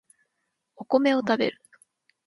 [0.77, 1.61] お米を食べる